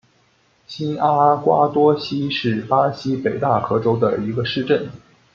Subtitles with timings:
[0.65, 4.89] 新阿瓜多西是巴西北大河州的一个市镇。